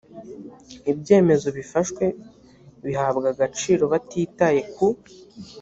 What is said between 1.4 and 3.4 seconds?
bifashwe bihabwa